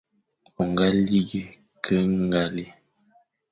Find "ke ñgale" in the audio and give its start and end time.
1.83-2.65